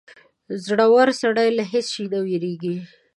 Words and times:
•زړور 0.65 1.07
سړی 1.21 1.49
له 1.57 1.63
هېڅ 1.71 1.87
شي 1.93 2.05
نه 2.13 2.19
وېرېږي. 2.25 2.75